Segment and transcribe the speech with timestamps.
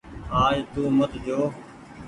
[0.43, 1.39] آج تو مت جو۔